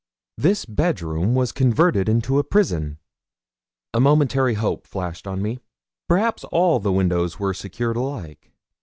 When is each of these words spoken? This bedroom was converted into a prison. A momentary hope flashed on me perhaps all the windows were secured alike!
This 0.39 0.65
bedroom 0.65 1.35
was 1.35 1.51
converted 1.51 2.09
into 2.09 2.39
a 2.39 2.43
prison. 2.43 2.97
A 3.93 3.99
momentary 3.99 4.55
hope 4.55 4.87
flashed 4.87 5.27
on 5.27 5.43
me 5.43 5.59
perhaps 6.09 6.43
all 6.45 6.79
the 6.79 6.91
windows 6.91 7.37
were 7.39 7.53
secured 7.53 7.97
alike! 7.97 8.51